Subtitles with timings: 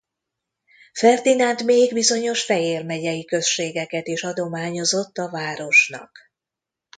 [0.93, 6.17] Ferdinánd még bizonyos Fejér megyei községeket is adományozott a városnak.